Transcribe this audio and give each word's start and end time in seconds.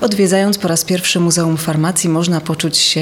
Odwiedzając 0.00 0.58
po 0.58 0.68
raz 0.68 0.84
pierwszy 0.84 1.20
Muzeum 1.20 1.56
Farmacji 1.56 2.10
można 2.10 2.40
poczuć 2.40 2.78
się 2.78 3.00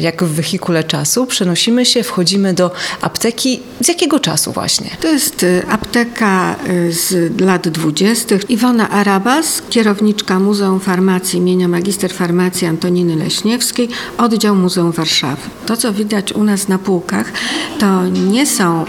jak 0.00 0.24
w 0.24 0.34
wehikule 0.34 0.84
czasu. 0.84 1.26
Przenosimy 1.26 1.86
się, 1.86 2.02
wchodzimy 2.02 2.54
do 2.54 2.70
apteki. 3.00 3.60
Z 3.80 3.88
jakiego 3.88 4.20
czasu 4.20 4.52
właśnie? 4.52 4.90
To 5.00 5.08
jest 5.08 5.42
y, 5.42 5.62
apteka 5.68 6.56
y, 6.68 6.92
z 6.92 7.40
lat 7.40 7.68
dwudziestych. 7.68 8.50
Iwona 8.50 8.90
Arabas, 8.90 9.62
kierowniczka 9.70 10.40
Muzeum 10.40 10.80
Farmacji 10.80 11.38
imienia 11.38 11.68
magister 11.68 12.12
farmacji 12.12 12.66
Antoniny 12.66 13.16
Leśniewskiej, 13.16 13.88
oddział 14.18 14.56
Muzeum 14.56 14.92
Warszawy. 14.92 15.42
To, 15.66 15.76
co 15.76 15.92
widać 15.92 16.32
u 16.32 16.44
nas 16.44 16.68
na 16.68 16.78
półkach, 16.78 17.32
to 17.78 18.06
nie 18.06 18.46
są 18.46 18.84
y, 18.84 18.86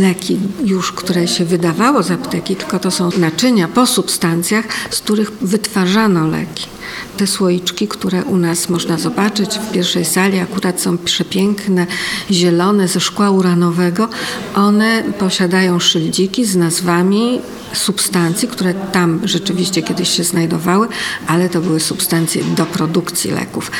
leki 0.00 0.38
już, 0.64 0.92
które 0.92 1.28
się 1.28 1.44
wydawało 1.44 2.02
z 2.02 2.10
apteki, 2.10 2.56
tylko 2.56 2.78
to 2.78 2.90
są 2.90 3.10
naczynia 3.18 3.68
po 3.68 3.86
substancjach, 3.86 4.64
z 4.90 5.00
których 5.00 5.32
wytwarzano 5.40 6.26
leki. 6.26 6.73
Te 7.16 7.26
słoiczki, 7.26 7.88
które 7.88 8.24
u 8.24 8.36
nas 8.36 8.68
można 8.68 8.98
zobaczyć 8.98 9.58
w 9.58 9.72
pierwszej 9.72 10.04
sali, 10.04 10.38
akurat 10.38 10.80
są 10.80 10.98
przepiękne, 10.98 11.86
zielone, 12.30 12.88
ze 12.88 13.00
szkła 13.00 13.30
uranowego. 13.30 14.08
One 14.54 15.02
posiadają 15.18 15.78
szyldziki 15.78 16.44
z 16.44 16.56
nazwami 16.56 17.40
substancji, 17.72 18.48
które 18.48 18.74
tam 18.74 19.20
rzeczywiście 19.24 19.82
kiedyś 19.82 20.08
się 20.08 20.24
znajdowały, 20.24 20.88
ale 21.26 21.48
to 21.48 21.60
były 21.60 21.80
substancje 21.80 22.44
do 22.56 22.66
produkcji 22.66 23.30
leków. 23.30 23.70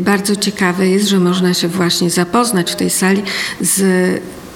Bardzo 0.00 0.36
ciekawe 0.36 0.88
jest, 0.88 1.08
że 1.08 1.20
można 1.20 1.54
się 1.54 1.68
właśnie 1.68 2.10
zapoznać 2.10 2.72
w 2.72 2.76
tej 2.76 2.90
sali 2.90 3.22
z 3.60 3.82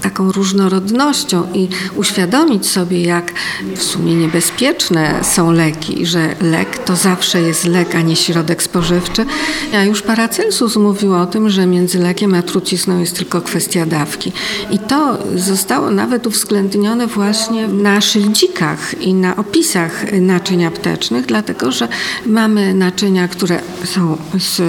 taką 0.02 0.32
różnorodnością 0.32 1.46
i 1.54 1.68
uświadomić 1.96 2.66
sobie, 2.66 3.02
jak 3.02 3.32
w 3.76 3.82
sumie 3.82 4.14
niebezpieczne 4.14 5.14
są 5.22 5.52
leki, 5.52 6.06
że 6.06 6.34
lek 6.40 6.78
to 6.78 6.96
zawsze 6.96 7.40
jest 7.40 7.64
lek, 7.64 7.94
a 7.94 8.00
nie 8.00 8.16
środek 8.16 8.62
spożywczy. 8.62 9.26
Ja 9.72 9.84
już 9.84 10.02
Paracelsus 10.02 10.76
mówił 10.76 11.14
o 11.14 11.26
tym, 11.26 11.50
że 11.50 11.66
między 11.66 11.98
lekiem 11.98 12.34
a 12.34 12.42
trucizną 12.42 13.00
jest 13.00 13.16
tylko 13.16 13.40
kwestia 13.40 13.86
dawki. 13.86 14.32
I 14.70 14.78
to 14.78 15.18
zostało 15.36 15.90
nawet 15.90 16.26
uwzględnione 16.26 17.06
właśnie 17.06 17.68
na 17.68 18.00
szyldikach 18.00 19.00
i 19.00 19.14
na 19.14 19.36
opisach 19.36 20.12
naczyń 20.12 20.64
aptecznych, 20.64 21.26
dlatego 21.26 21.72
że 21.72 21.88
mamy 22.26 22.74
naczynia, 22.74 23.28
które 23.28 23.60
są 23.84 24.16
z 24.38 24.62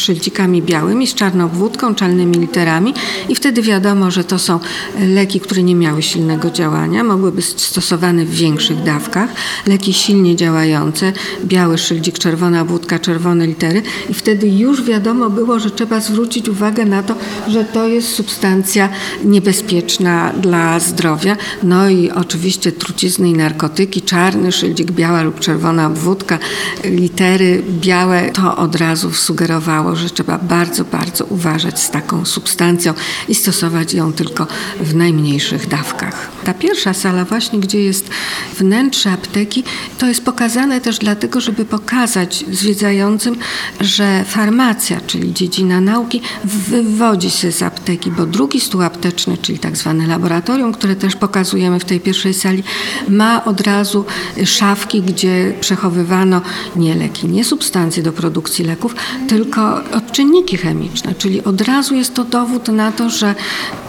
szyldikami 0.00 0.62
białymi, 0.62 1.06
z 1.06 1.14
czarną 1.14 1.44
obwódką, 1.44 1.94
czarnymi 1.94 2.38
literami 2.38 2.94
i 3.28 3.34
wtedy 3.34 3.62
wiadomo, 3.62 4.10
że 4.10 4.24
to 4.24 4.38
są 4.38 4.60
leki, 5.00 5.40
które 5.40 5.62
nie 5.62 5.74
miały 5.74 6.02
silnego 6.02 6.50
działania, 6.50 7.04
mogły 7.04 7.32
być 7.32 7.44
stosowane 7.44 8.24
w 8.24 8.30
większych 8.30 8.82
dawkach. 8.82 9.30
Leki 9.66 9.92
silnie 9.92 10.36
działające, 10.36 11.12
biały 11.44 11.78
szyldik, 11.78 12.18
czerwona 12.18 12.64
wódka, 12.64 12.98
czerwone 12.98 13.46
litery 13.46 13.82
i 14.10 14.14
wtedy 14.14 14.48
już 14.48 14.82
wiadomo 14.82 15.30
było, 15.30 15.58
że 15.58 15.70
trzeba 15.70 16.00
zwrócić 16.00 16.48
uwagę 16.48 16.84
na 16.84 17.02
to, 17.02 17.14
że 17.48 17.64
to 17.64 17.88
jest 17.88 18.08
substancja 18.08 18.88
niebezpieczna 19.24 20.32
dla 20.40 20.80
zdrowia. 20.80 21.36
No 21.62 21.88
i 21.88 22.10
oczywiście 22.10 22.72
trucizny 22.72 23.28
i 23.28 23.32
narkotyki, 23.32 24.02
czarny 24.02 24.52
szyldik, 24.52 24.92
biała 24.92 25.22
lub 25.22 25.40
czerwona 25.40 25.86
obwódka, 25.86 26.38
litery 26.84 27.62
białe, 27.68 28.30
to 28.30 28.56
od 28.56 28.76
razu 28.76 29.12
sugerowało, 29.12 29.96
że 29.96 30.10
trzeba 30.10 30.38
bardzo, 30.38 30.84
bardzo 30.84 31.24
uważać 31.24 31.80
z 31.80 31.90
taką 31.90 32.24
substancją 32.24 32.94
i 33.28 33.34
stosować 33.34 33.94
ją 33.94 34.12
tylko 34.12 34.46
w 34.80 34.94
najmniejszych 34.94 35.68
dawkach. 35.68 36.30
Ta 36.44 36.54
pierwsza 36.54 36.94
sala 36.94 37.24
właśnie, 37.24 37.60
gdzie 37.60 37.80
jest 37.80 38.10
wnętrze 38.58 39.12
apteki, 39.12 39.64
to 39.98 40.06
jest 40.06 40.24
pokazane 40.24 40.80
też 40.80 40.98
dlatego, 40.98 41.40
żeby 41.40 41.64
pokazać 41.64 42.44
zwiedzającym, 42.50 43.36
że 43.80 44.24
farmacja, 44.24 45.00
czyli 45.06 45.32
dziedzina 45.32 45.80
nauki, 45.80 46.20
wywodzi 46.44 47.30
się 47.30 47.52
z 47.52 47.62
apteki, 47.62 48.10
bo 48.10 48.26
drugi 48.26 48.60
stół 48.60 48.82
apteczny, 48.82 49.38
czyli 49.42 49.58
tak 49.58 49.76
zwane 49.76 50.06
laboratorium, 50.06 50.72
które 50.72 50.96
też 50.96 51.16
pokazujemy 51.16 51.80
w 51.80 51.84
tej 51.84 52.00
pierwszej 52.00 52.34
sali, 52.34 52.62
ma 53.08 53.44
od 53.44 53.60
razu 53.60 54.04
szafki, 54.44 55.02
gdzie 55.02 55.54
przechowywano 55.60 56.40
nie 56.76 56.94
leki, 56.94 57.28
nie 57.28 57.44
substancje 57.44 58.02
do 58.02 58.12
produkcji 58.12 58.64
leków, 58.64 58.94
tylko 59.28 59.84
odczynniki 59.92 60.56
chemiczne, 60.56 61.14
czyli 61.14 61.44
od 61.44 61.60
razu 61.60 61.94
jest 61.94 62.14
to 62.14 62.24
dowód 62.24 62.68
na 62.68 62.92
to, 62.92 63.10
że 63.10 63.34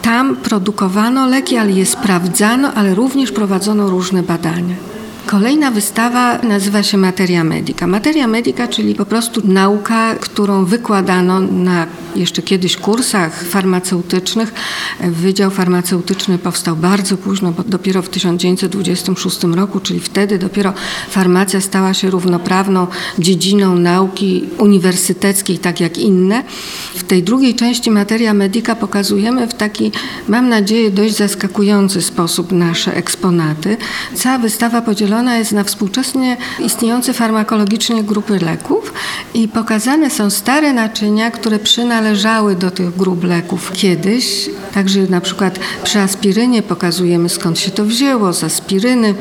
tam 0.02 0.36
produkowano 0.64 1.28
leki, 1.28 1.58
ale 1.58 1.72
je 1.72 1.86
sprawdzano, 1.86 2.74
ale 2.74 2.96
również 2.96 3.32
prowadzono 3.32 3.90
różne 3.90 4.24
badania. 4.24 4.93
Kolejna 5.26 5.72
wystawa 5.72 6.38
nazywa 6.38 6.84
się 6.84 6.98
Materia 6.98 7.44
Medica. 7.44 7.88
Materia 7.88 8.28
Medica, 8.28 8.68
czyli 8.68 8.96
po 8.96 9.06
prostu 9.06 9.42
nauka, 9.44 10.16
którą 10.16 10.66
wykładano 10.66 11.40
na 11.40 11.88
jeszcze 12.16 12.42
kiedyś 12.42 12.78
kursach 12.78 13.44
farmaceutycznych. 13.44 14.54
Wydział 15.00 15.52
farmaceutyczny 15.52 16.38
powstał 16.38 16.76
bardzo 16.76 17.18
późno, 17.18 17.52
bo 17.52 17.64
dopiero 17.64 18.02
w 18.02 18.10
1926 18.10 19.44
roku, 19.44 19.80
czyli 19.80 20.00
wtedy 20.00 20.40
dopiero 20.40 20.74
farmacja 21.10 21.62
stała 21.62 21.94
się 21.94 22.10
równoprawną 22.10 22.88
dziedziną 23.20 23.76
nauki 23.76 24.44
uniwersyteckiej, 24.58 25.58
tak 25.58 25.80
jak 25.80 25.98
inne. 25.98 26.44
W 26.96 27.04
tej 27.04 27.24
drugiej 27.24 27.56
części 27.56 27.92
Materia 27.92 28.34
Medica 28.34 28.76
pokazujemy 28.76 29.48
w 29.48 29.54
taki, 29.54 29.92
mam 30.28 30.50
nadzieję, 30.50 30.92
dość 30.92 31.16
zaskakujący 31.16 32.02
sposób 32.02 32.52
nasze 32.52 32.96
eksponaty. 32.96 33.78
Cała 34.16 34.38
wystawa 34.38 34.82
podzielona 34.82 35.13
jest 35.22 35.52
na 35.52 35.64
współczesnie 35.64 36.38
istniejące 36.60 37.14
farmakologicznie 37.14 38.04
grupy 38.04 38.40
leków 38.40 38.94
i 39.34 39.48
pokazane 39.48 40.10
są 40.10 40.30
stare 40.30 40.74
naczynia, 40.74 41.32
które 41.32 41.60
przynależały 41.60 42.56
do 42.56 42.72
tych 42.72 42.98
grup 42.98 43.24
leków 43.24 43.72
kiedyś. 43.72 44.50
Także 44.74 45.00
na 45.02 45.22
przykład 45.22 45.60
przy 45.84 46.00
aspirynie 46.00 46.62
pokazujemy 46.62 47.30
skąd 47.30 47.60
się 47.60 47.72
to 47.72 47.86
wzięło, 47.86 48.34
z 48.34 48.44
aspiryny. 48.44 49.16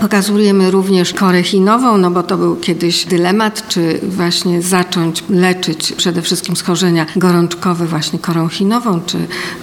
Pokazujemy 0.00 0.70
również 0.70 1.12
korę 1.12 1.42
chinową, 1.42 1.98
no 1.98 2.10
bo 2.10 2.22
to 2.22 2.38
był 2.38 2.56
kiedyś 2.56 3.04
dylemat, 3.04 3.68
czy 3.68 4.00
właśnie 4.02 4.62
zacząć 4.62 5.24
leczyć 5.30 5.92
przede 5.92 6.22
wszystkim 6.22 6.56
schorzenia 6.56 7.06
gorączkowe 7.16 7.86
właśnie 7.86 8.18
korą 8.18 8.48
chinową, 8.48 9.00
czy 9.06 9.18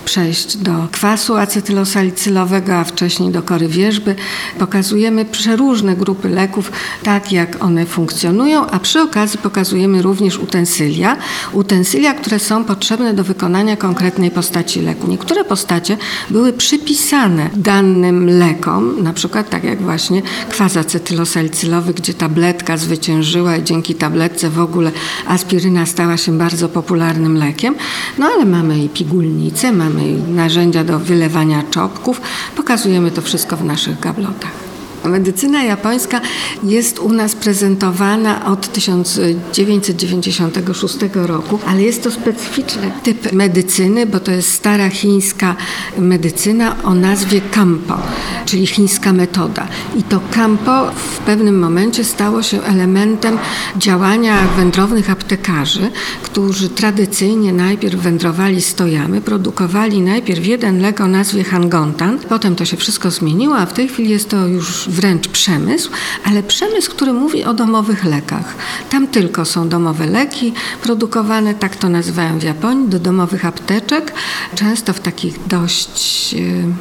przejść 0.05 0.57
do 0.57 0.87
kwasu 0.91 1.35
acetylosalicylowego, 1.35 2.75
a 2.75 2.83
wcześniej 2.83 3.31
do 3.31 3.41
kory 3.41 3.67
wierzby. 3.67 4.15
Pokazujemy 4.59 5.25
przeróżne 5.25 5.95
grupy 5.95 6.29
leków, 6.29 6.71
tak 7.03 7.31
jak 7.31 7.63
one 7.63 7.85
funkcjonują, 7.85 8.67
a 8.67 8.79
przy 8.79 9.01
okazji 9.01 9.39
pokazujemy 9.43 10.01
również 10.01 10.37
utensylia. 10.37 11.17
Utensylia, 11.51 12.13
które 12.13 12.39
są 12.39 12.63
potrzebne 12.63 13.13
do 13.13 13.23
wykonania 13.23 13.77
konkretnej 13.77 14.31
postaci 14.31 14.81
leku. 14.81 15.07
Niektóre 15.07 15.43
postacie 15.43 15.97
były 16.29 16.53
przypisane 16.53 17.49
danym 17.55 18.39
lekom, 18.39 19.03
na 19.03 19.13
przykład 19.13 19.49
tak 19.49 19.63
jak 19.63 19.81
właśnie 19.81 20.22
kwas 20.49 20.77
acetylosalicylowany, 20.77 21.93
gdzie 21.93 22.13
tabletka 22.13 22.77
zwyciężyła 22.77 23.57
i 23.57 23.63
dzięki 23.63 23.95
tabletce 23.95 24.49
w 24.49 24.59
ogóle 24.59 24.91
aspiryna 25.27 25.85
stała 25.85 26.17
się 26.17 26.37
bardzo 26.37 26.69
popularnym 26.69 27.37
lekiem. 27.37 27.75
No 28.17 28.29
ale 28.35 28.45
mamy 28.45 28.83
i 28.83 28.89
pigułnice, 28.89 29.71
mamy 29.71 30.09
i 30.09 30.31
narzędzia 30.31 30.83
do 30.83 30.99
wylewania 30.99 31.63
czopków. 31.69 32.21
Pokazujemy 32.55 33.11
to 33.11 33.21
wszystko 33.21 33.57
w 33.57 33.65
naszych 33.65 33.99
gablotach. 33.99 34.73
Medycyna 35.09 35.63
japońska 35.63 36.21
jest 36.63 36.99
u 36.99 37.09
nas 37.09 37.35
prezentowana 37.35 38.45
od 38.45 38.73
1996 38.73 40.97
roku, 41.13 41.59
ale 41.67 41.81
jest 41.81 42.03
to 42.03 42.11
specyficzny 42.11 42.91
typ 43.03 43.31
medycyny, 43.31 44.05
bo 44.05 44.19
to 44.19 44.31
jest 44.31 44.53
stara 44.53 44.89
chińska 44.89 45.55
medycyna 45.97 46.83
o 46.83 46.93
nazwie 46.93 47.41
Kampo, 47.41 47.97
czyli 48.45 48.67
chińska 48.67 49.13
metoda. 49.13 49.67
I 49.95 50.03
to 50.03 50.19
Kampo 50.31 50.91
w 50.91 51.17
pewnym 51.17 51.59
momencie 51.59 52.03
stało 52.03 52.43
się 52.43 52.63
elementem 52.63 53.37
działania 53.77 54.37
wędrownych 54.57 55.09
aptekarzy, 55.09 55.91
którzy 56.23 56.69
tradycyjnie 56.69 57.53
najpierw 57.53 57.95
wędrowali 58.01 58.61
stojamy, 58.61 59.21
produkowali 59.21 60.01
najpierw 60.01 60.45
jeden 60.45 60.81
lek 60.81 61.01
o 61.01 61.07
nazwie 61.07 61.43
Hangontan, 61.43 62.19
potem 62.29 62.55
to 62.55 62.65
się 62.65 62.77
wszystko 62.77 63.11
zmieniło, 63.11 63.57
a 63.57 63.65
w 63.65 63.73
tej 63.73 63.87
chwili 63.87 64.09
jest 64.09 64.29
to 64.29 64.47
już 64.47 64.89
wręcz 64.89 65.27
przemysł, 65.27 65.89
ale 66.25 66.43
przemysł, 66.43 66.91
który 66.91 67.13
mówi 67.13 67.43
o 67.43 67.53
domowych 67.53 68.03
lekach. 68.05 68.55
Tam 68.89 69.07
tylko 69.07 69.45
są 69.45 69.69
domowe 69.69 70.05
leki 70.05 70.53
produkowane, 70.83 71.53
tak 71.55 71.75
to 71.75 71.89
nazywają 71.89 72.39
w 72.39 72.43
Japonii, 72.43 72.89
do 72.89 72.99
domowych 72.99 73.45
apteczek, 73.45 74.13
często 74.55 74.93
w 74.93 74.99
takich 74.99 75.47
dość 75.47 76.33
e, 76.33 76.37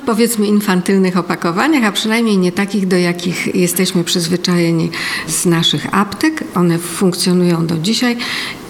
powiedzmy 0.06 0.46
infantylnych 0.46 1.16
opakowaniach, 1.16 1.51
a 1.84 1.92
przynajmniej 1.92 2.38
nie 2.38 2.52
takich, 2.52 2.86
do 2.86 2.96
jakich 2.96 3.54
jesteśmy 3.54 4.04
przyzwyczajeni 4.04 4.90
z 5.26 5.46
naszych 5.46 5.94
aptek. 5.94 6.44
One 6.54 6.78
funkcjonują 6.78 7.66
do 7.66 7.78
dzisiaj 7.78 8.16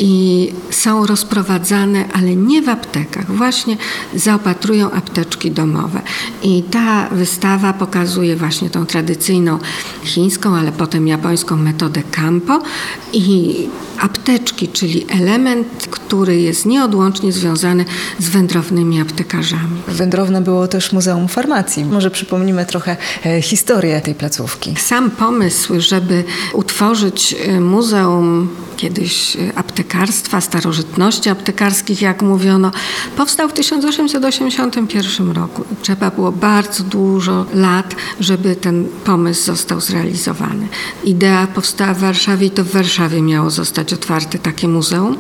i 0.02 0.52
są 0.70 1.06
rozprowadzane, 1.06 2.04
ale 2.12 2.36
nie 2.36 2.62
w 2.62 2.68
aptekach. 2.68 3.32
Właśnie 3.32 3.76
zaopatrują 4.14 4.90
apteczki 4.90 5.50
domowe. 5.50 6.02
I 6.42 6.62
ta 6.62 7.08
wystawa 7.08 7.72
pokazuje 7.72 8.36
właśnie 8.36 8.70
tą 8.70 8.86
tradycyjną 8.86 9.58
chińską, 10.04 10.56
ale 10.56 10.72
potem 10.72 11.08
japońską 11.08 11.56
metodę 11.56 12.02
Campo 12.10 12.62
i 13.12 13.56
apteczki, 13.98 14.68
czyli 14.68 15.06
element, 15.08 15.88
który 15.90 16.40
jest 16.40 16.66
nieodłącznie 16.66 17.32
związany 17.32 17.84
z 18.18 18.28
wędrownymi 18.28 19.00
aptekarzami. 19.00 19.82
Wędrowne 19.88 20.40
było 20.40 20.68
też 20.68 20.92
Muzeum 20.92 21.28
Farmacji. 21.28 21.84
Może 21.84 22.10
przypomnimy 22.10 22.66
trochę 22.66 22.96
e, 23.26 23.42
historię 23.42 24.00
tej 24.00 24.14
placówki. 24.14 24.74
Sam 24.76 25.10
pomysł, 25.10 25.80
żeby 25.80 26.24
utworzyć 26.52 27.36
e, 27.46 27.60
muzeum 27.60 28.48
kiedyś 28.76 29.36
e, 29.36 29.58
aptekarstwa, 29.92 30.40
starożytności 30.40 31.30
aptekarskich, 31.30 32.02
jak 32.02 32.22
mówiono, 32.22 32.70
powstał 33.16 33.48
w 33.48 33.52
1881 33.52 35.30
roku. 35.30 35.64
Trzeba 35.82 36.10
było 36.10 36.32
bardzo 36.32 36.84
dużo 36.84 37.46
lat, 37.54 37.94
żeby 38.20 38.56
ten 38.56 38.88
pomysł 39.04 39.44
został 39.44 39.80
zrealizowany. 39.80 40.68
Idea 41.04 41.46
powstała 41.46 41.94
w 41.94 41.98
Warszawie 41.98 42.46
i 42.46 42.50
to 42.50 42.64
w 42.64 42.70
Warszawie 42.70 43.22
miało 43.22 43.50
zostać 43.50 43.92
otwarte 43.92 44.38
takie 44.38 44.68
muzeum. 44.68 45.16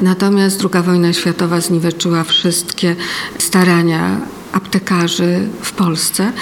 Natomiast 0.00 0.62
II 0.74 0.82
wojna 0.84 1.12
światowa 1.12 1.60
zniweczyła 1.60 2.24
wszystkie 2.24 2.96
starania 3.38 4.20
aptekarzy 4.52 5.48
w 5.62 5.72
Polsce. 5.72 6.32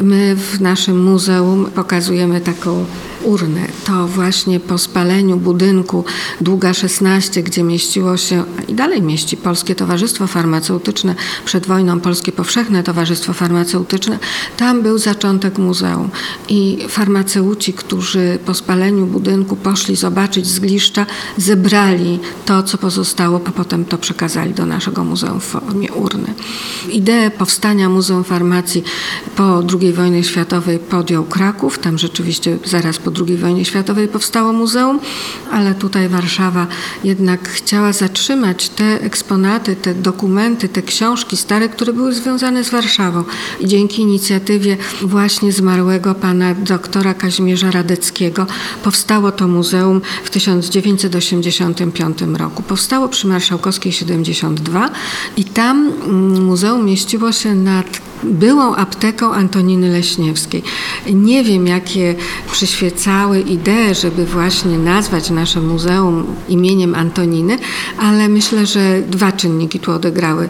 My 0.00 0.36
w 0.36 0.60
naszym 0.60 1.02
muzeum 1.02 1.70
pokazujemy 1.74 2.40
taką 2.40 2.84
urnę. 3.24 3.60
To 3.84 4.06
właśnie 4.06 4.60
po 4.60 4.78
spaleniu 4.78 5.36
budynku 5.36 6.04
Długa 6.40 6.74
16, 6.74 7.42
gdzie 7.42 7.62
mieściło 7.62 8.16
się 8.16 8.44
i 8.68 8.74
dalej 8.74 9.02
mieści 9.02 9.36
Polskie 9.36 9.74
Towarzystwo 9.74 10.26
Farmaceutyczne, 10.26 11.14
przed 11.44 11.66
wojną 11.66 12.00
Polskie 12.00 12.32
Powszechne 12.32 12.82
Towarzystwo 12.82 13.32
Farmaceutyczne, 13.32 14.18
tam 14.56 14.82
był 14.82 14.98
zaczątek 14.98 15.58
muzeum. 15.58 16.10
I 16.48 16.78
farmaceuci, 16.88 17.72
którzy 17.72 18.38
po 18.46 18.54
spaleniu 18.54 19.06
budynku 19.06 19.56
poszli 19.56 19.96
zobaczyć 19.96 20.46
zgliszcza, 20.46 21.06
zebrali 21.36 22.20
to, 22.46 22.62
co 22.62 22.78
pozostało, 22.78 23.40
a 23.44 23.50
potem 23.50 23.84
to 23.84 23.98
przekazali 23.98 24.54
do 24.54 24.66
naszego 24.66 25.04
muzeum 25.04 25.40
w 25.40 25.44
formie 25.44 25.92
urny. 25.92 26.34
Ideę 26.90 27.30
powstania 27.30 27.88
Muzeum 27.88 28.24
Farmacji 28.24 28.84
po 29.36 29.62
II 29.80 29.92
wojnie 29.92 30.24
światowej 30.24 30.78
podjął 30.78 31.24
Kraków. 31.24 31.78
Tam 31.78 31.98
rzeczywiście 31.98 32.58
zaraz 32.64 32.98
po 32.98 33.11
II 33.26 33.36
wojnie 33.36 33.64
światowej 33.64 34.08
powstało 34.08 34.52
muzeum, 34.52 35.00
ale 35.52 35.74
tutaj 35.74 36.08
Warszawa 36.08 36.66
jednak 37.04 37.48
chciała 37.48 37.92
zatrzymać 37.92 38.68
te 38.68 38.84
eksponaty, 38.84 39.76
te 39.76 39.94
dokumenty, 39.94 40.68
te 40.68 40.82
książki 40.82 41.36
stare, 41.36 41.68
które 41.68 41.92
były 41.92 42.14
związane 42.14 42.64
z 42.64 42.70
Warszawą. 42.70 43.24
I 43.60 43.66
dzięki 43.66 44.02
inicjatywie 44.02 44.76
właśnie 45.02 45.52
zmarłego 45.52 46.14
pana 46.14 46.54
doktora 46.54 47.14
Kazimierza 47.14 47.70
Radeckiego 47.70 48.46
powstało 48.84 49.32
to 49.32 49.48
muzeum 49.48 50.00
w 50.24 50.30
1985 50.30 52.18
roku. 52.38 52.62
Powstało 52.62 53.08
przy 53.08 53.26
Marszałkowskiej 53.26 53.92
72 53.92 54.90
i 55.36 55.44
tam 55.44 55.92
mm, 56.04 56.44
muzeum 56.44 56.86
mieściło 56.86 57.32
się 57.32 57.54
nad 57.54 58.11
byłą 58.24 58.74
apteką 58.74 59.32
Antoniny 59.32 59.88
Leśniewskiej. 59.88 60.62
Nie 61.12 61.44
wiem, 61.44 61.66
jakie 61.66 62.14
przyświecały 62.52 63.40
idee, 63.40 63.94
żeby 64.00 64.26
właśnie 64.26 64.78
nazwać 64.78 65.30
nasze 65.30 65.60
muzeum 65.60 66.26
imieniem 66.48 66.94
Antoniny, 66.94 67.58
ale 67.98 68.28
myślę, 68.28 68.66
że 68.66 69.02
dwa 69.08 69.32
czynniki 69.32 69.80
tu 69.80 69.92
odegrały 69.92 70.48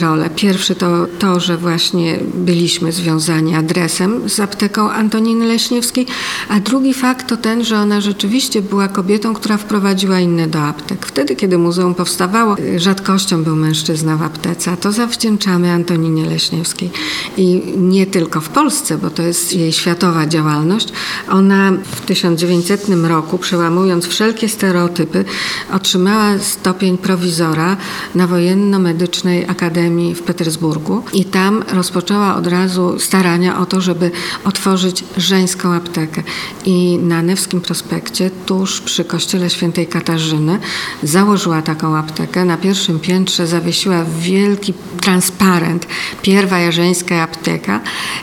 rolę. 0.00 0.30
Pierwszy 0.36 0.74
to 0.74 1.06
to, 1.18 1.40
że 1.40 1.56
właśnie 1.56 2.18
byliśmy 2.34 2.92
związani 2.92 3.54
adresem 3.54 4.28
z 4.28 4.40
apteką 4.40 4.90
Antoniny 4.90 5.46
Leśniewskiej, 5.46 6.06
a 6.48 6.60
drugi 6.60 6.94
fakt 6.94 7.26
to 7.28 7.36
ten, 7.36 7.64
że 7.64 7.78
ona 7.78 8.00
rzeczywiście 8.00 8.62
była 8.62 8.88
kobietą, 8.88 9.34
która 9.34 9.56
wprowadziła 9.56 10.20
inne 10.20 10.46
do 10.46 10.62
aptek. 10.62 11.06
Wtedy, 11.06 11.36
kiedy 11.36 11.58
muzeum 11.58 11.94
powstawało, 11.94 12.56
rzadkością 12.76 13.44
był 13.44 13.56
mężczyzna 13.56 14.16
w 14.16 14.22
aptece, 14.22 14.70
a 14.70 14.76
to 14.76 14.92
zawdzięczamy 14.92 15.72
Antoninie 15.72 16.26
Leśniewskiej 16.26 16.90
i 17.36 17.62
nie 17.76 18.06
tylko 18.06 18.40
w 18.40 18.48
Polsce, 18.48 18.98
bo 18.98 19.10
to 19.10 19.22
jest 19.22 19.52
jej 19.52 19.72
światowa 19.72 20.26
działalność. 20.26 20.88
Ona 21.28 21.72
w 21.84 22.00
1900 22.00 22.86
roku, 23.02 23.38
przełamując 23.38 24.06
wszelkie 24.06 24.48
stereotypy, 24.48 25.24
otrzymała 25.72 26.38
stopień 26.38 26.98
prowizora 26.98 27.76
na 28.14 28.26
Wojenno-Medycznej 28.26 29.50
Akademii 29.50 30.14
w 30.14 30.22
Petersburgu 30.22 31.02
i 31.12 31.24
tam 31.24 31.64
rozpoczęła 31.72 32.36
od 32.36 32.46
razu 32.46 32.98
starania 32.98 33.58
o 33.58 33.66
to, 33.66 33.80
żeby 33.80 34.10
otworzyć 34.44 35.04
żeńską 35.16 35.72
aptekę. 35.72 36.22
I 36.64 36.98
na 37.02 37.22
Newskim 37.22 37.60
Prospekcie, 37.60 38.30
tuż 38.46 38.80
przy 38.80 39.04
kościele 39.04 39.50
świętej 39.50 39.86
Katarzyny, 39.86 40.58
założyła 41.02 41.62
taką 41.62 41.96
aptekę. 41.96 42.44
Na 42.44 42.56
pierwszym 42.56 43.00
piętrze 43.00 43.46
zawiesiła 43.46 44.04
wielki 44.20 44.74
transparent 45.00 45.86
Pierwa 46.22 46.58
żeńska 47.00 47.22
apteka 47.22 47.80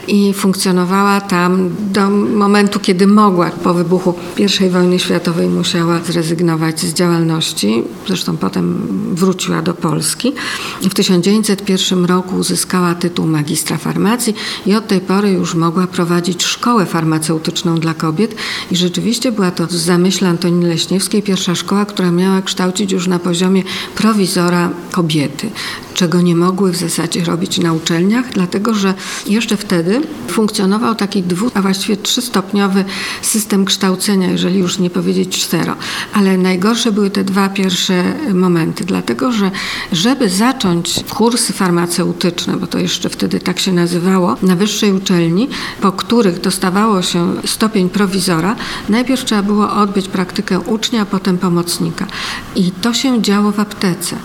i 0.08 0.34
funkcjonowała 0.34 1.22
tam 1.22 1.76
do 1.80 2.10
momentu, 2.10 2.80
kiedy 2.80 3.08
mogła. 3.08 3.50
Po 3.50 3.74
wybuchu 3.74 4.14
I 4.38 4.70
wojny 4.70 5.00
światowej 5.00 5.50
musiała 5.50 6.00
zrezygnować 6.00 6.80
z 6.80 6.94
działalności, 6.94 7.84
zresztą 8.08 8.38
potem 8.38 8.88
wróciła 9.12 9.62
do 9.62 9.74
Polski. 9.74 10.34
W 10.82 10.94
1901 10.94 12.06
roku 12.06 12.36
uzyskała 12.36 12.96
tytuł 12.96 13.28
magistra 13.28 13.78
farmacji 13.78 14.36
i 14.66 14.76
od 14.76 14.88
tej 14.88 15.02
pory 15.02 15.30
już 15.30 15.56
mogła 15.56 15.88
prowadzić 15.88 16.44
szkołę 16.44 16.86
farmaceutyczną 16.86 17.80
dla 17.80 17.94
kobiet 17.94 18.36
i 18.72 18.76
rzeczywiście 18.76 19.32
była 19.32 19.52
to 19.52 19.68
z 19.68 19.72
zamyśle 19.72 20.30
Antoniny 20.30 20.68
Leśniewskiej 20.68 21.24
pierwsza 21.24 21.56
szkoła, 21.56 21.86
która 21.86 22.12
miała 22.12 22.42
kształcić 22.42 22.92
już 22.92 23.08
na 23.08 23.20
poziomie 23.20 23.64
prowizora 23.96 24.70
kobiety 24.92 25.50
czego 25.98 26.22
nie 26.22 26.36
mogły 26.36 26.72
w 26.72 26.76
zasadzie 26.76 27.24
robić 27.24 27.58
na 27.58 27.74
uczelniach, 27.74 28.26
dlatego 28.34 28.74
że 28.74 28.94
jeszcze 29.28 29.58
wtedy 29.58 30.02
funkcjonował 30.28 30.96
taki 30.96 31.24
dwu, 31.24 31.52
a 31.54 31.62
właściwie 31.62 31.98
trzystopniowy 31.98 32.86
system 33.22 33.66
kształcenia, 33.66 34.32
jeżeli 34.32 34.60
już 34.60 34.80
nie 34.80 34.90
powiedzieć 34.90 35.38
cztero. 35.38 35.76
Ale 36.14 36.38
najgorsze 36.38 36.92
były 36.92 37.10
te 37.10 37.24
dwa 37.24 37.50
pierwsze 37.50 38.04
momenty, 38.34 38.86
dlatego 38.86 39.32
że 39.32 39.52
żeby 39.92 40.30
zacząć 40.30 41.04
kursy 41.10 41.54
farmaceutyczne, 41.54 42.58
bo 42.58 42.68
to 42.68 42.80
jeszcze 42.80 43.10
wtedy 43.10 43.40
tak 43.40 43.60
się 43.60 43.74
nazywało, 43.74 44.36
na 44.42 44.56
wyższej 44.56 44.94
uczelni, 44.94 45.50
po 45.82 45.92
których 45.92 46.42
dostawało 46.42 47.02
się 47.02 47.34
stopień 47.46 47.90
prowizora, 47.90 48.56
najpierw 48.90 49.26
trzeba 49.26 49.44
było 49.44 49.72
odbyć 49.74 50.08
praktykę 50.08 50.60
ucznia, 50.60 51.02
a 51.02 51.06
potem 51.06 51.38
pomocnika. 51.38 52.08
I 52.56 52.72
to 52.72 52.94
się 52.94 53.22
działo 53.22 53.52
w 53.52 53.60
aptece. 53.60 54.16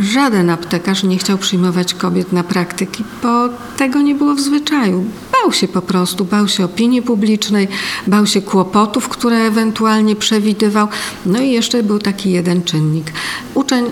Żaden 0.00 0.50
aptekarz 0.50 1.02
nie 1.02 1.18
chciał 1.18 1.38
przyjmować 1.38 1.94
kobiet 1.94 2.32
na 2.32 2.44
praktyki, 2.44 3.04
bo 3.22 3.48
tego 3.76 4.00
nie 4.00 4.14
było 4.14 4.34
w 4.34 4.40
zwyczaju. 4.40 5.04
Bał 5.32 5.52
się 5.52 5.68
po 5.68 5.82
prostu, 5.82 6.24
bał 6.24 6.48
się 6.48 6.64
opinii 6.64 7.02
publicznej, 7.02 7.68
bał 8.06 8.26
się 8.26 8.42
kłopotów, 8.42 9.08
które 9.08 9.36
ewentualnie 9.36 10.16
przewidywał. 10.16 10.88
No 11.26 11.40
i 11.40 11.50
jeszcze 11.50 11.82
był 11.82 11.98
taki 11.98 12.30
jeden 12.30 12.62
czynnik. 12.62 13.12
Uczeń 13.54 13.84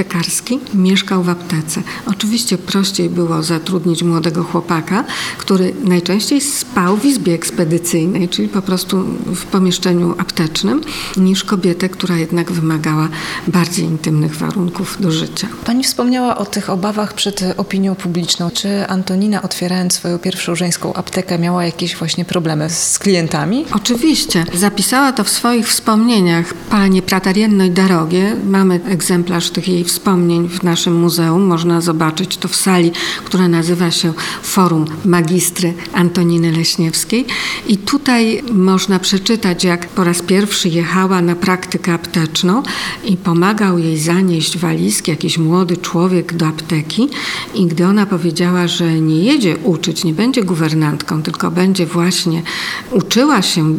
aptekarski 0.00 0.58
mieszkał 0.74 1.22
w 1.22 1.28
aptece. 1.28 1.82
Oczywiście 2.06 2.58
prościej 2.58 3.10
było 3.10 3.42
zatrudnić 3.42 4.02
młodego 4.02 4.44
chłopaka, 4.44 5.04
który 5.38 5.74
najczęściej 5.84 6.40
spał 6.40 6.96
w 6.96 7.04
izbie 7.04 7.34
ekspedycyjnej, 7.34 8.28
czyli 8.28 8.48
po 8.48 8.62
prostu 8.62 9.04
w 9.34 9.44
pomieszczeniu 9.44 10.14
aptecznym, 10.18 10.80
niż 11.16 11.44
kobietę, 11.44 11.88
która 11.88 12.16
jednak 12.16 12.52
wymagała 12.52 13.08
bardziej 13.48 13.84
intymnych 13.84 14.36
warunków 14.36 14.96
do 15.00 15.10
życia. 15.10 15.48
Pani 15.64 15.84
wspomniała 15.84 16.36
o 16.36 16.46
tych 16.46 16.70
obawach 16.70 17.14
przed 17.14 17.44
opinią 17.56 17.94
publiczną. 17.94 18.50
Czy 18.50 18.86
Antonina 18.86 19.42
otwierając 19.42 19.94
swoją 19.94 20.18
pierwszą 20.18 20.54
żeńską 20.54 20.94
aptekę 20.94 21.38
miała 21.38 21.64
jakieś 21.64 21.96
właśnie 21.96 22.24
problemy 22.24 22.70
z 22.70 22.98
klientami? 22.98 23.64
Oczywiście. 23.72 24.44
Zapisała 24.54 25.12
to 25.12 25.24
w 25.24 25.28
swoich 25.28 25.68
wspomnieniach. 25.68 26.54
Panie 26.54 27.02
Pratarienno 27.02 27.64
i 27.64 27.70
Darogie. 27.70 28.36
Mamy 28.44 28.80
egzemplarz 28.88 29.50
tych 29.50 29.68
jej 29.68 29.84
wspomnień 29.90 30.48
w 30.48 30.62
naszym 30.62 30.94
muzeum. 30.94 31.42
Można 31.42 31.80
zobaczyć 31.80 32.36
to 32.36 32.48
w 32.48 32.56
sali, 32.56 32.92
która 33.24 33.48
nazywa 33.48 33.90
się 33.90 34.12
Forum 34.42 34.84
Magistry 35.04 35.74
Antoniny 35.92 36.52
Leśniewskiej. 36.52 37.26
I 37.68 37.76
tutaj 37.76 38.42
można 38.52 38.98
przeczytać, 38.98 39.64
jak 39.64 39.88
po 39.88 40.04
raz 40.04 40.22
pierwszy 40.22 40.68
jechała 40.68 41.22
na 41.22 41.34
praktykę 41.34 41.92
apteczną 41.92 42.62
i 43.04 43.16
pomagał 43.16 43.78
jej 43.78 43.98
zanieść 43.98 44.58
walizki 44.58 45.10
jakiś 45.10 45.38
młody 45.38 45.76
człowiek 45.76 46.34
do 46.34 46.46
apteki. 46.46 47.08
I 47.54 47.66
gdy 47.66 47.86
ona 47.86 48.06
powiedziała, 48.06 48.68
że 48.68 49.00
nie 49.00 49.24
jedzie 49.24 49.56
uczyć, 49.64 50.04
nie 50.04 50.14
będzie 50.14 50.44
guwernantką, 50.44 51.22
tylko 51.22 51.50
będzie 51.50 51.86
właśnie 51.86 52.42
uczyła 52.90 53.42
się, 53.42 53.74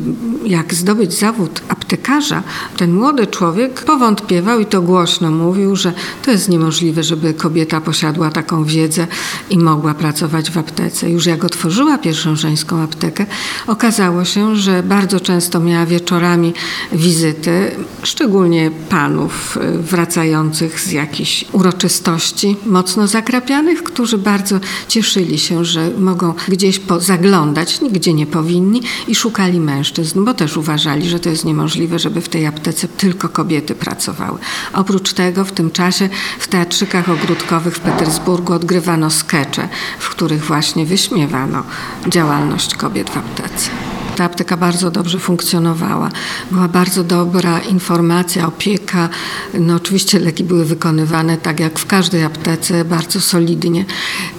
jak 0.45 0.73
zdobyć 0.73 1.13
zawód 1.13 1.61
apteki, 1.67 1.80
aptekarza, 1.91 2.43
ten 2.77 2.93
młody 2.93 3.27
człowiek 3.27 3.83
powątpiewał 3.83 4.59
i 4.59 4.65
to 4.65 4.81
głośno 4.81 5.31
mówił, 5.31 5.75
że 5.75 5.93
to 6.25 6.31
jest 6.31 6.49
niemożliwe, 6.49 7.03
żeby 7.03 7.33
kobieta 7.33 7.81
posiadła 7.81 8.29
taką 8.29 8.63
wiedzę 8.63 9.07
i 9.49 9.57
mogła 9.57 9.93
pracować 9.93 10.51
w 10.51 10.57
aptece. 10.57 11.09
Już 11.09 11.25
jak 11.25 11.43
otworzyła 11.43 11.97
pierwszą 11.97 12.35
żeńską 12.35 12.81
aptekę, 12.81 13.25
okazało 13.67 14.25
się, 14.25 14.55
że 14.55 14.83
bardzo 14.83 15.19
często 15.19 15.59
miała 15.59 15.85
wieczorami 15.85 16.53
wizyty, 16.91 17.71
szczególnie 18.03 18.71
panów 18.89 19.57
y, 19.57 19.77
wracających 19.77 20.79
z 20.79 20.91
jakichś 20.91 21.45
uroczystości 21.51 22.57
mocno 22.65 23.07
zakrapianych, 23.07 23.83
którzy 23.83 24.17
bardzo 24.17 24.59
cieszyli 24.87 25.39
się, 25.39 25.65
że 25.65 25.91
mogą 25.99 26.33
gdzieś 26.47 26.81
zaglądać, 26.99 27.81
nigdzie 27.81 28.13
nie 28.13 28.25
powinni 28.25 28.81
i 29.07 29.15
szukali 29.15 29.59
mężczyzn, 29.59 30.25
bo 30.25 30.33
też 30.33 30.57
uważali, 30.57 31.09
że 31.09 31.19
to 31.19 31.29
jest 31.29 31.45
niemożliwe, 31.45 31.80
żeby 31.99 32.21
w 32.21 32.29
tej 32.29 32.45
aptece 32.45 32.87
tylko 32.87 33.29
kobiety 33.29 33.75
pracowały. 33.75 34.39
Oprócz 34.73 35.13
tego 35.13 35.45
w 35.45 35.51
tym 35.51 35.71
czasie 35.71 36.09
w 36.39 36.47
teatrzykach 36.47 37.09
ogródkowych 37.09 37.75
w 37.75 37.79
Petersburgu 37.79 38.53
odgrywano 38.53 39.09
skecze, 39.09 39.69
w 39.99 40.09
których 40.09 40.45
właśnie 40.45 40.85
wyśmiewano 40.85 41.63
działalność 42.07 42.75
kobiet 42.75 43.09
w 43.09 43.17
aptece. 43.17 43.69
Ta 44.15 44.25
apteka 44.25 44.57
bardzo 44.57 44.91
dobrze 44.91 45.19
funkcjonowała. 45.19 46.09
Była 46.51 46.67
bardzo 46.67 47.03
dobra 47.03 47.59
informacja, 47.59 48.47
opieka. 48.47 49.09
No 49.53 49.75
oczywiście 49.75 50.19
leki 50.19 50.43
były 50.43 50.65
wykonywane 50.65 51.37
tak 51.37 51.59
jak 51.59 51.79
w 51.79 51.85
każdej 51.85 52.23
aptece, 52.23 52.85
bardzo 52.85 53.21
solidnie. 53.21 53.85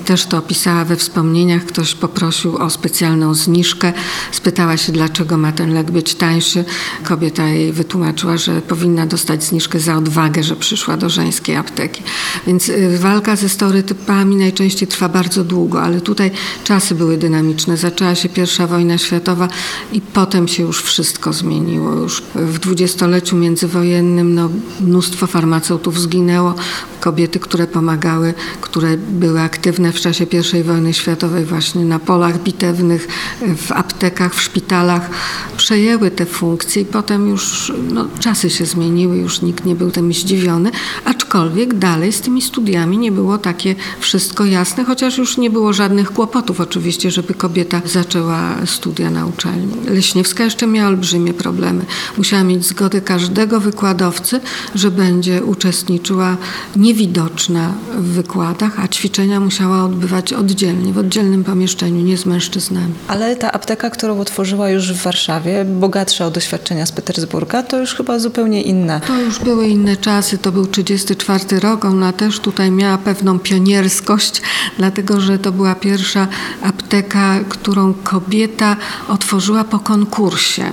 Też 0.05 0.27
to 0.27 0.39
opisała 0.39 0.85
we 0.85 0.97
wspomnieniach. 0.97 1.65
Ktoś 1.65 1.95
poprosił 1.95 2.57
o 2.57 2.71
specjalną 2.71 3.35
zniżkę. 3.35 3.93
Spytała 4.33 4.77
się, 4.77 4.93
dlaczego 4.93 5.39
ma 5.39 5.53
ten 5.53 5.75
lek 5.75 5.91
być 5.91 6.15
tańszy. 6.15 6.65
Kobieta 7.05 7.49
jej 7.49 7.73
wytłumaczyła, 7.73 8.37
że 8.37 8.63
powinna 8.63 9.07
dostać 9.07 9.45
zniżkę 9.45 9.81
za 9.81 9.97
odwagę, 9.97 10.43
że 10.43 10.57
przyszła 10.57 10.97
do 10.97 11.11
żeńskiej 11.11 11.57
apteki. 11.57 12.03
Więc 12.47 12.69
y, 12.69 12.99
walka 12.99 13.37
ze 13.37 13.49
stereotypami 13.49 14.37
najczęściej 14.37 14.89
trwa 14.89 15.09
bardzo 15.09 15.45
długo, 15.45 15.83
ale 15.83 16.01
tutaj 16.01 16.31
czasy 16.65 16.95
były 16.95 17.17
dynamiczne. 17.17 17.77
Zaczęła 17.77 18.15
się 18.15 18.29
pierwsza 18.29 18.67
wojna 18.67 18.99
światowa 18.99 19.49
i 19.93 20.01
potem 20.01 20.49
się 20.49 20.63
już 20.63 20.83
wszystko 20.83 21.33
zmieniło. 21.33 21.93
Już 21.93 22.23
w 22.35 22.59
dwudziestoleciu 22.59 23.37
międzywojennym 23.37 24.35
no, 24.35 24.51
mnóstwo 24.81 25.27
farmaceutów 25.27 26.01
zginęło. 26.01 26.55
Kobiety, 27.01 27.41
które 27.41 27.67
pomagały, 27.67 28.35
które 28.61 28.97
były 28.97 29.41
aktywne 29.41 29.93
w 29.93 30.01
czasie 30.03 30.27
I 30.61 30.63
wojny 30.63 30.93
światowej 30.93 31.45
właśnie 31.45 31.85
na 31.85 31.99
polach 31.99 32.43
bitewnych, 32.43 33.09
w 33.57 33.73
aptekach, 33.73 34.35
w 34.35 34.43
szpitalach, 34.43 35.11
przejęły 35.57 36.11
te 36.11 36.27
funkcje 36.27 36.83
i 36.83 36.85
potem 36.85 37.29
już 37.29 37.73
no, 37.93 38.07
czasy 38.21 38.51
się 38.51 38.67
zmieniły, 38.67 39.17
już 39.17 39.43
nikt 39.43 39.65
nie 39.65 39.75
był 39.75 39.91
tym 39.91 40.13
zdziwiony, 40.13 40.71
aczkolwiek 41.05 41.75
dalej 41.75 42.13
z 42.13 42.21
tymi 42.21 42.43
studiami 42.43 42.99
nie 42.99 43.13
było 43.13 43.39
takie 43.39 43.75
wszystko 44.01 44.45
jasne, 44.45 44.85
chociaż 44.85 45.19
już 45.19 45.39
nie 45.39 45.51
było 45.51 45.73
żadnych 45.73 46.13
kłopotów 46.13 46.61
oczywiście, 46.61 47.11
żeby 47.11 47.35
kobieta 47.35 47.81
zaczęła 47.85 48.55
studia 48.67 49.11
na 49.11 49.27
uczelni. 49.27 49.73
Leśniewska 49.87 50.45
jeszcze 50.45 50.67
miała 50.67 50.89
olbrzymie 50.89 51.35
problemy. 51.35 51.85
Musiała 52.17 52.45
mieć 52.45 52.67
zgodę 52.67 53.01
każdego 53.01 53.61
wykładowcy, 53.61 54.41
że 54.75 54.91
będzie 54.91 55.45
uczestniczyła 55.45 56.37
niewidoczna 56.77 57.73
w 57.99 58.05
wykładach, 58.05 58.81
a 58.81 58.89
ćwiczenia 58.89 59.41
musiała 59.41 59.82
odbywać 59.85 60.33
oddzielnie, 60.33 60.93
w 60.93 60.99
oddzielnym 60.99 61.45
pomieszczeniu, 61.45 62.03
nie 62.03 62.19
z 62.19 62.27
mężczyznami. 62.27 62.95
Ale 63.09 63.37
ta 63.37 63.53
apteka, 63.53 63.91
którą 63.91 64.21
otworzyła 64.21 64.71
już 64.71 64.93
w 64.93 65.03
Warszawie, 65.03 65.65
bogatsza 65.65 66.27
o 66.27 66.31
doświadczenia 66.31 66.87
z 66.87 66.93
Petersburga, 66.93 67.63
to 67.63 67.79
już 67.79 67.95
chyba 67.95 68.19
zupełnie 68.19 68.63
inna. 68.63 69.01
To 69.01 69.21
już 69.21 69.39
były 69.39 69.69
inne 69.69 69.97
czasy, 69.97 70.39
to 70.39 70.53
był 70.53 70.67
34 70.67 71.61
rok, 71.61 71.85
ona 71.85 72.13
też 72.13 72.41
tutaj 72.41 72.71
miała 72.71 72.99
pewną 72.99 73.39
pionierskość, 73.39 74.43
dlatego 74.79 75.21
że 75.21 75.39
to 75.39 75.53
była 75.53 75.75
pierwsza 75.75 76.29
apteka, 76.63 77.41
którą 77.49 77.95
kobieta 77.95 78.77
otworzyła 79.09 79.65
po 79.65 79.79
konkursie 79.79 80.65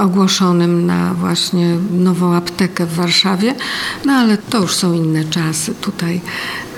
ogłoszonym 0.00 0.86
na 0.86 1.14
właśnie 1.14 1.76
nową 1.90 2.34
aptekę 2.34 2.86
w 2.86 2.94
Warszawie, 2.94 3.54
no 4.04 4.12
ale 4.12 4.38
to 4.38 4.58
już 4.58 4.74
są 4.74 4.92
inne 4.92 5.24
czasy. 5.24 5.74
Tutaj 5.74 6.20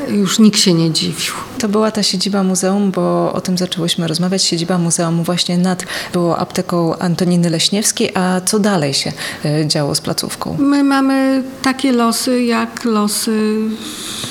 już 0.09 0.39
nikt 0.39 0.61
się 0.61 0.75
nie 0.75 0.91
dziwił. 0.91 1.35
To 1.65 1.69
była 1.69 1.91
ta 1.91 2.03
siedziba 2.03 2.43
muzeum, 2.43 2.91
bo 2.91 3.33
o 3.33 3.41
tym 3.41 3.59
zaczęłyśmy 3.59 4.09
rozmawiać. 4.09 4.43
Siedziba 4.43 4.79
muzeum 4.79 5.23
właśnie 5.23 5.59
nad 5.59 5.85
było 6.13 6.39
apteką 6.39 6.99
Antoniny 6.99 7.51
Leśniewskiej, 7.51 8.11
a 8.15 8.41
co 8.41 8.59
dalej 8.59 8.95
się 8.95 9.13
e, 9.45 9.69
działo 9.69 9.95
z 9.95 10.01
placówką? 10.01 10.57
My 10.61 10.85
mamy 10.85 11.43
takie 11.63 11.93
losy 11.93 12.45
jak 12.45 12.85
losy 12.85 13.59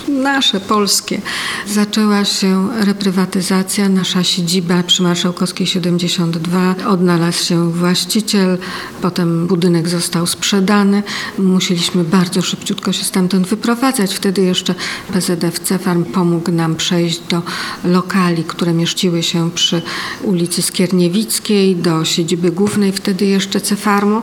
nasze, 0.08 0.60
polskie. 0.60 1.22
Zaczęła 1.68 2.26
się 2.26 2.70
reprywatyzacja, 2.86 3.90
nasza 3.90 4.24
siedziba 4.24 4.84
przy 4.84 5.04
Marszałkowskiej 5.04 5.68
72. 5.68 6.76
Odnalazł 6.88 7.44
się 7.44 7.72
właściciel, 7.72 8.58
potem 9.02 9.48
budynek 9.48 9.90
został 9.90 10.28
sprzedany. 10.28 11.04
Musieliśmy 11.38 12.04
bardzo 12.04 12.42
szybciutko 12.42 12.94
się 12.94 13.04
stamtąd 13.04 13.48
wyprowadzać. 13.48 14.14
Wtedy 14.14 14.42
jeszcze 14.42 14.76
PZF 15.14 15.60
Cefarm 15.60 16.06
pomógł 16.06 16.52
nam 16.52 16.76
przejść 16.76 17.23
do 17.30 17.42
lokali, 17.84 18.44
które 18.44 18.74
mieściły 18.74 19.24
się 19.24 19.52
przy 19.52 19.82
ulicy 20.24 20.62
Skierniewickiej, 20.62 21.76
do 21.76 22.06
siedziby 22.06 22.52
głównej, 22.52 22.92
wtedy 22.92 23.26
jeszcze 23.26 23.62
Cefarmu. 23.62 24.22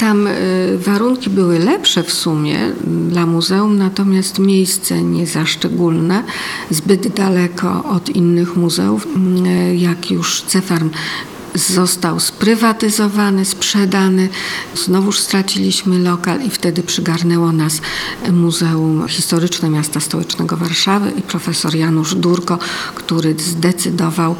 Tam 0.00 0.26
y, 0.26 0.78
warunki 0.78 1.30
były 1.30 1.58
lepsze 1.58 2.02
w 2.02 2.12
sumie 2.12 2.58
dla 3.08 3.26
muzeum, 3.26 3.78
natomiast 3.78 4.38
miejsce 4.38 5.02
nie 5.02 5.26
za 5.26 5.46
szczególne, 5.46 6.24
zbyt 6.70 7.08
daleko 7.08 7.84
od 7.84 8.08
innych 8.08 8.56
muzeów. 8.56 9.06
Y, 9.46 9.76
jak 9.76 10.10
już 10.10 10.42
Cefarm 10.42 10.90
został 11.54 12.20
sprywatyzowany, 12.20 13.44
sprzedany. 13.44 14.28
Znowuż 14.74 15.18
straciliśmy 15.18 15.98
lokal 15.98 16.42
i 16.42 16.50
wtedy 16.50 16.82
przygarnęło 16.82 17.52
nas 17.52 17.80
Muzeum 18.32 19.08
Historyczne 19.08 19.70
Miasta 19.70 20.00
Stołecznego 20.00 20.56
Warszawy 20.56 21.10
i 21.10 21.22
profesor 21.22 21.74
Janusz 21.74 22.14
Durko, 22.14 22.58
który 22.94 23.34
zdecydował 23.38 24.36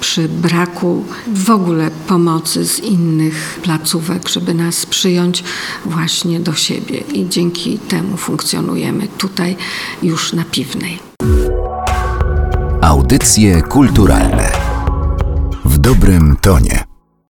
przy 0.00 0.28
braku 0.28 1.04
w 1.26 1.50
ogóle 1.50 1.90
pomocy 2.06 2.66
z 2.66 2.78
innych 2.78 3.60
placówek, 3.62 4.28
żeby 4.28 4.54
nas 4.54 4.86
przyjąć 4.86 5.44
właśnie 5.84 6.40
do 6.40 6.54
siebie 6.54 6.98
i 6.98 7.28
dzięki 7.28 7.78
temu 7.78 8.16
funkcjonujemy 8.16 9.08
tutaj 9.18 9.56
już 10.02 10.32
na 10.32 10.44
Piwnej. 10.44 10.98
Audycje 12.80 13.62
kulturalne 13.62 14.55
w 15.66 15.78
dobrym 15.78 16.36
tonie. 16.40 16.85